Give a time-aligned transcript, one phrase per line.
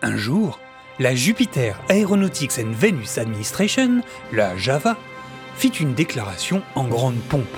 [0.00, 0.60] Un jour,
[1.00, 4.96] la Jupiter Aeronautics and Venus Administration, la JAVA,
[5.56, 7.56] fit une déclaration en grande pompe.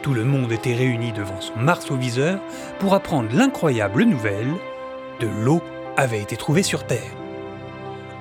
[0.00, 2.40] Tout le monde était réuni devant son Mars-au-viseur
[2.78, 4.54] pour apprendre l'incroyable nouvelle
[5.20, 5.60] de l'eau
[5.98, 7.12] avait été trouvée sur Terre.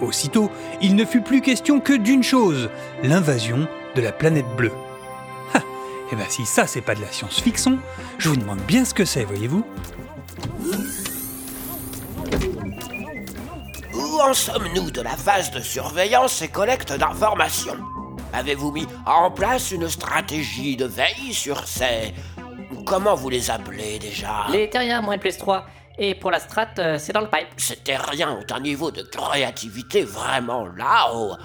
[0.01, 0.51] Aussitôt,
[0.81, 2.69] il ne fut plus question que d'une chose,
[3.03, 4.73] l'invasion de la planète bleue.
[5.53, 5.61] Ah,
[6.11, 7.79] et bien si ça c'est pas de la science-fiction,
[8.17, 9.63] je vous demande bien ce que c'est, voyez-vous
[14.19, 17.77] Où en sommes-nous de la phase de surveillance et collecte d'informations
[18.33, 22.13] Avez-vous mis en place une stratégie de veille sur ces...
[22.85, 25.65] Comment vous les appelez déjà Les terriens moins plus 3.
[25.97, 27.47] Et pour la strat, euh, c'est dans le pipe.
[27.55, 31.37] Ces terriens ont un niveau de créativité vraiment là-haut.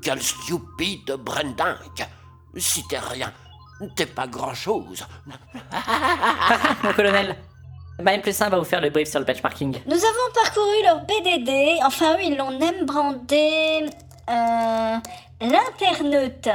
[0.00, 2.06] Quel stupide brandingue
[2.56, 3.32] Si t'es rien,
[3.96, 5.04] t'es pas grand-chose.
[6.84, 7.36] Mon colonel.
[7.98, 9.78] Bah, M plus 1 va vous faire le brief sur le benchmarking.
[9.86, 13.86] Nous avons parcouru leur BDD, enfin eux ils l'ont même brandé...
[14.30, 14.96] Euh,
[15.40, 16.48] L'interneute.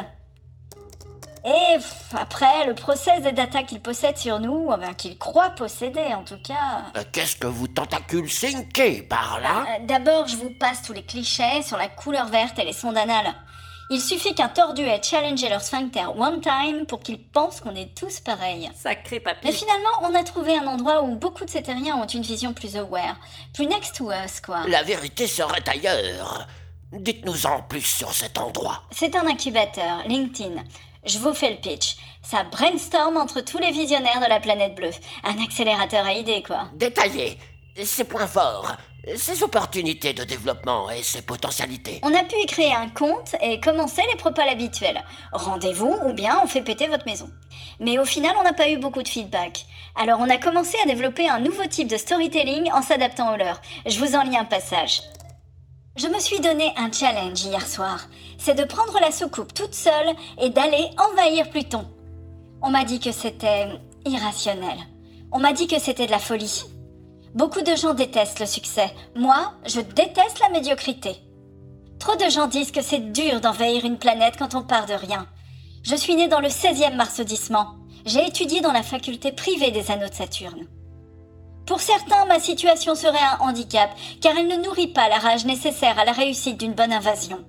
[1.45, 6.13] Et pff, après, le process des data qu'ils possèdent sur nous, enfin qu'ils croient posséder
[6.13, 6.83] en tout cas...
[6.97, 9.65] Euh, Qu'est-ce que vous tentacules sinké par là?
[9.67, 12.97] Euh, D'abord, je vous passe tous les clichés sur la couleur verte et les sondes
[12.97, 13.33] anales.
[13.89, 17.95] Il suffit qu'un tordu ait challengé leur sphincter one time pour qu'ils pensent qu'on est
[17.95, 18.69] tous pareils.
[18.75, 19.53] Sacré Mais papy.
[19.53, 22.75] finalement, on a trouvé un endroit où beaucoup de ces terriens ont une vision plus
[22.75, 23.15] aware,
[23.53, 24.67] plus next to us, quoi.
[24.67, 26.47] La vérité serait ailleurs.
[26.91, 28.83] Dites-nous en plus sur cet endroit.
[28.91, 30.63] C'est un incubateur, LinkedIn.
[31.05, 31.95] Je vous fais le pitch.
[32.21, 34.91] Ça brainstorm entre tous les visionnaires de la planète bleue.
[35.23, 36.67] Un accélérateur à idées, quoi.
[36.73, 37.37] Détaillez
[37.83, 38.75] ses points forts,
[39.15, 41.99] ses opportunités de développement et ses potentialités.
[42.03, 45.03] On a pu y créer un compte et commencer les propals habituels.
[45.31, 47.29] Rendez-vous ou bien on fait péter votre maison.
[47.79, 49.65] Mais au final, on n'a pas eu beaucoup de feedback.
[49.95, 53.61] Alors on a commencé à développer un nouveau type de storytelling en s'adaptant au leur.
[53.85, 55.01] Je vous en lis un passage.
[55.95, 58.07] Je me suis donné un challenge hier soir.
[58.37, 61.87] C'est de prendre la soucoupe toute seule et d'aller envahir Pluton.
[62.61, 63.67] On m'a dit que c'était
[64.05, 64.77] irrationnel.
[65.31, 66.63] On m'a dit que c'était de la folie.
[67.33, 68.93] Beaucoup de gens détestent le succès.
[69.15, 71.17] Moi, je déteste la médiocrité.
[71.99, 75.27] Trop de gens disent que c'est dur d'envahir une planète quand on part de rien.
[75.83, 77.75] Je suis né dans le 16e marsaudissement.
[78.05, 80.67] J'ai étudié dans la faculté privée des anneaux de Saturne.
[81.65, 83.89] Pour certains, ma situation serait un handicap,
[84.21, 87.43] car elle ne nourrit pas la rage nécessaire à la réussite d'une bonne invasion.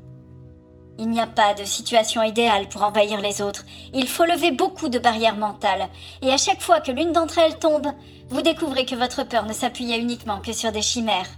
[1.01, 3.65] Il n'y a pas de situation idéale pour envahir les autres.
[3.95, 5.89] Il faut lever beaucoup de barrières mentales.
[6.23, 7.87] Et à chaque fois que l'une d'entre elles tombe,
[8.31, 11.29] vous découvrez que votre peur ne s'appuyait uniquement que sur des chimères.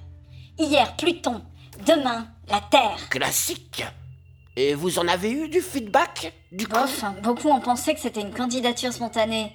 [0.58, 1.42] Hier, Pluton.
[1.86, 3.08] Demain, la Terre.
[3.10, 3.84] Classique.
[4.56, 6.76] Et vous en avez eu du feedback Du coup?
[6.76, 9.52] Enfin, beaucoup ont pensé que c'était une candidature spontanée.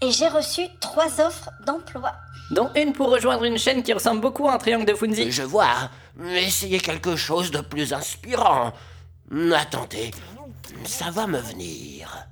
[0.00, 2.12] Et j'ai reçu trois offres d'emploi.
[2.50, 5.30] Dont une pour rejoindre une chaîne qui ressemble beaucoup à un triangle de Funzi.
[5.30, 5.90] Je vois.
[6.34, 8.72] Essayez quelque chose de plus inspirant.
[9.34, 10.10] Attendez,
[10.84, 12.28] ça va me venir.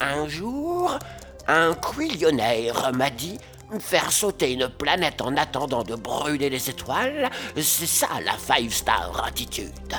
[0.00, 0.98] Un jour,
[1.46, 3.38] un quillionnaire m'a dit
[3.78, 9.24] faire sauter une planète en attendant de brûler les étoiles, c'est ça la five star
[9.24, 9.94] attitude.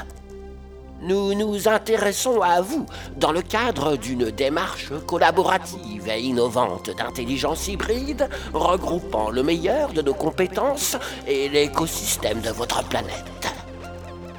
[1.04, 8.30] Nous nous intéressons à vous dans le cadre d'une démarche collaborative et innovante d'intelligence hybride
[8.54, 13.41] regroupant le meilleur de nos compétences et l'écosystème de votre planète.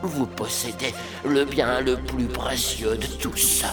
[0.03, 3.65] Vous possédez le bien le plus précieux de tous.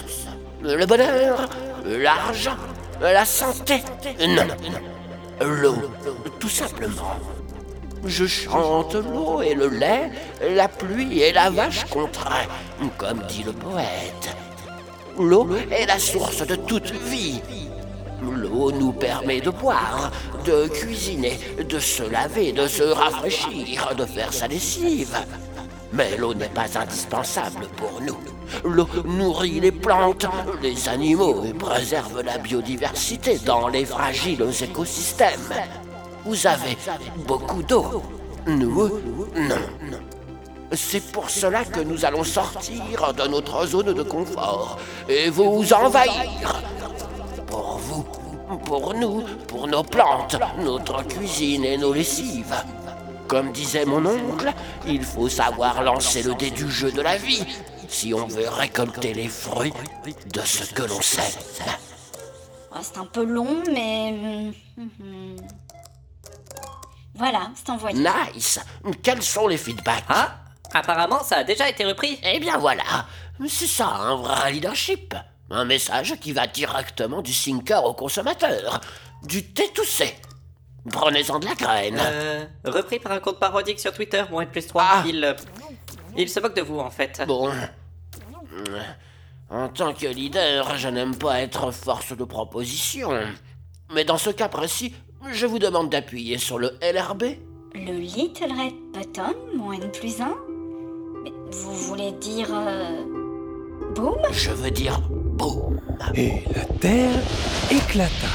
[0.62, 1.48] Le bonheur,
[1.84, 2.56] l'argent,
[3.00, 3.82] la santé.
[4.20, 5.76] Non, non, l'eau,
[6.38, 7.16] tout simplement.
[8.04, 10.10] Je chante l'eau et le lait,
[10.54, 12.48] la pluie et la vache contraire,
[12.96, 14.36] comme dit le poète.
[15.18, 17.42] L'eau est la source de toute vie.
[18.22, 20.10] L'eau nous permet de boire,
[20.44, 25.16] de cuisiner, de se laver, de se rafraîchir, de faire sa lessive.
[25.92, 28.18] Mais l'eau n'est pas indispensable pour nous.
[28.64, 30.26] L'eau nourrit les plantes,
[30.62, 35.54] les animaux et préserve la biodiversité dans les fragiles écosystèmes.
[36.24, 36.76] Vous avez
[37.26, 38.02] beaucoup d'eau.
[38.46, 38.88] Nous,
[39.34, 39.56] non.
[40.72, 44.78] C'est pour cela que nous allons sortir de notre zone de confort
[45.08, 46.62] et vous envahir.
[47.48, 48.06] Pour vous,
[48.64, 52.54] pour nous, pour nos plantes, notre cuisine et nos lessives.
[53.30, 54.52] Comme disait mon oncle,
[54.88, 57.46] il faut savoir lancer le dé du jeu de la vie
[57.88, 59.72] si on veut récolter les fruits
[60.34, 61.38] de ce que l'on sait.
[62.74, 64.50] Ouais, c'est un peu long, mais.
[64.76, 65.36] hum.
[67.14, 68.00] Voilà, c'est envoyé.
[68.34, 68.58] Nice
[69.00, 70.02] Quels sont les feedbacks?
[70.08, 70.34] Ah
[70.74, 72.18] Apparemment, ça a déjà été repris.
[72.24, 73.06] Eh bien voilà,
[73.46, 75.14] c'est ça un vrai leadership.
[75.50, 78.80] Un message qui va directement du thinker au consommateur,
[79.22, 80.14] du T2C.
[80.90, 81.98] Prenez-en de la graine.
[82.00, 84.82] Euh, repris par un compte parodique sur Twitter, moins plus 3.
[84.84, 85.04] Ah.
[85.06, 85.34] Il, euh,
[86.16, 87.22] il se moque de vous en fait.
[87.26, 87.50] Bon.
[89.50, 93.10] En tant que leader, je n'aime pas être force de proposition.
[93.92, 94.94] Mais dans ce cas précis,
[95.32, 97.24] je vous demande d'appuyer sur le LRB.
[97.74, 100.34] Le Little Red Button, moins N plus 1
[101.24, 102.48] Mais vous voulez dire...
[102.52, 103.02] euh,
[103.94, 104.18] Boum?
[104.32, 105.80] Je veux dire boum.
[106.14, 107.20] Et la terre
[107.70, 108.28] éclata.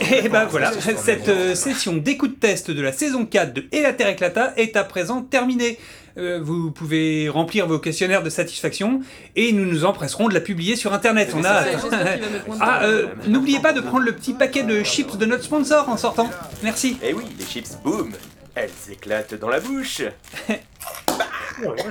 [0.00, 3.92] Et ben voilà, cette euh, session d'écoute test de la saison 4 de Et la
[3.92, 5.78] Terre éclata est à présent terminée.
[6.18, 9.00] Euh, vous pouvez remplir vos questionnaires de satisfaction
[9.34, 11.32] et nous nous empresserons de la publier sur internet.
[11.36, 11.64] On a.
[12.60, 15.96] Ah, euh, n'oubliez pas de prendre le petit paquet de chips de notre sponsor en
[15.96, 16.30] sortant.
[16.62, 16.96] Merci.
[17.02, 18.12] Eh oui, les chips, boum
[18.54, 20.02] Elles éclatent dans la bouche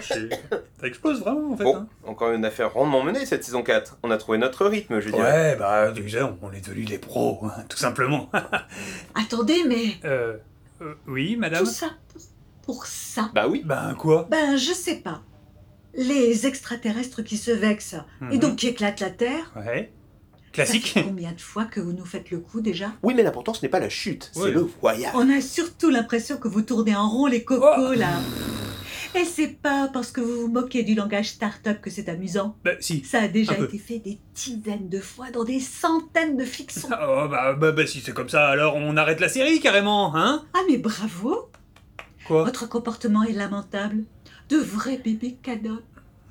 [0.02, 1.64] Ça explose vraiment en fait.
[1.64, 3.98] Bon, encore une affaire rondement menée cette saison 4.
[4.04, 5.52] On a trouvé notre rythme, je dirais.
[5.52, 8.30] Ouais, bah, déjà, on est devenus des pros, hein, tout simplement.
[9.16, 10.38] Attendez, mais euh,
[10.82, 11.88] euh, oui, madame tout ça
[12.64, 13.62] pour, ça Bah oui.
[13.66, 14.28] Ben quoi?
[14.30, 15.22] Ben, je sais pas.
[15.94, 17.96] Les extraterrestres qui se vexent
[18.32, 18.40] et Mhm.
[18.40, 19.52] donc qui éclatent la Terre.
[19.56, 19.92] Ouais.
[20.48, 20.88] Ça Classique.
[20.88, 22.88] fait combien de fois que vous nous faites le coup déjà?
[23.04, 25.12] Oui, mais l'important ce n'est pas la chute, c'est le voyage.
[25.14, 27.94] On a surtout l'impression que vous tournez en rond les cocos Oh.
[27.94, 28.08] là.
[29.16, 32.58] Et c'est pas parce que vous vous moquez du langage start-up que c'est amusant.
[32.64, 33.04] Bah, si.
[33.04, 33.66] Ça a déjà peu.
[33.66, 36.90] été fait des dizaines de fois dans des centaines de fictions.
[36.92, 40.46] Oh, bah, bah, bah, si c'est comme ça, alors on arrête la série carrément, hein?
[40.54, 41.50] Ah mais bravo
[42.28, 42.44] Quoi?
[42.44, 44.04] Votre comportement est lamentable.
[44.50, 45.80] De vrais bébés cadeaux.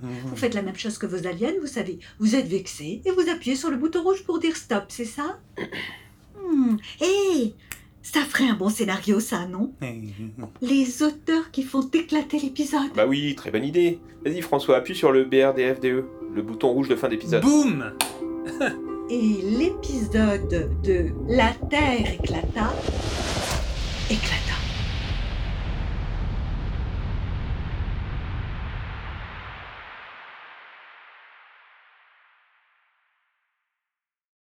[0.02, 1.98] Vous faites la même chose que vos aliens, vous savez.
[2.18, 5.38] Vous êtes vexé et vous appuyez sur le bouton rouge pour dire stop, c'est ça?
[5.58, 5.64] Hé
[7.00, 7.54] Ça ferait
[8.54, 9.72] un bon scénario, ça, non
[10.62, 12.92] Les auteurs qui font éclater l'épisode.
[12.94, 13.98] Bah oui, très bonne idée.
[14.24, 16.04] Vas-y François, appuie sur le BRDFDE,
[16.34, 17.42] le bouton rouge de fin d'épisode.
[17.42, 17.92] Boum
[19.10, 22.72] Et l'épisode de La Terre éclata
[24.08, 24.73] éclata.